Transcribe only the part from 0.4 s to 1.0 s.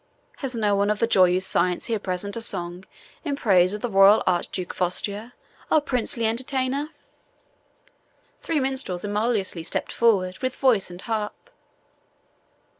no one of